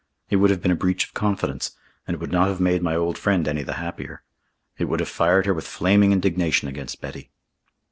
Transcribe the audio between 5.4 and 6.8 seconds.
her with flaming indignation